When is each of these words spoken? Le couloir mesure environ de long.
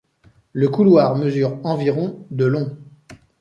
Le 0.53 0.67
couloir 0.67 1.15
mesure 1.15 1.63
environ 1.63 2.25
de 2.31 2.45
long. 2.45 2.75